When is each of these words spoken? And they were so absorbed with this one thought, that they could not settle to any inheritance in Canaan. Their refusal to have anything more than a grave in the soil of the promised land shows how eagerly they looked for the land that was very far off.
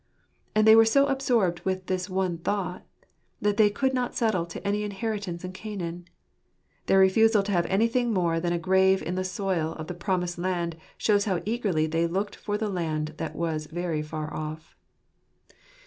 And 0.55 0.65
they 0.65 0.75
were 0.75 0.83
so 0.83 1.05
absorbed 1.05 1.59
with 1.59 1.85
this 1.85 2.09
one 2.09 2.39
thought, 2.39 2.83
that 3.39 3.57
they 3.57 3.69
could 3.69 3.93
not 3.93 4.15
settle 4.15 4.47
to 4.47 4.67
any 4.67 4.81
inheritance 4.81 5.43
in 5.43 5.51
Canaan. 5.53 6.05
Their 6.87 6.97
refusal 6.97 7.43
to 7.43 7.51
have 7.51 7.67
anything 7.67 8.11
more 8.11 8.39
than 8.39 8.51
a 8.51 8.57
grave 8.57 9.03
in 9.03 9.13
the 9.13 9.23
soil 9.23 9.73
of 9.73 9.85
the 9.85 9.93
promised 9.93 10.39
land 10.39 10.75
shows 10.97 11.25
how 11.25 11.43
eagerly 11.45 11.85
they 11.85 12.07
looked 12.07 12.35
for 12.35 12.57
the 12.57 12.67
land 12.67 13.13
that 13.17 13.35
was 13.35 13.67
very 13.67 14.01
far 14.01 14.33
off. 14.33 14.75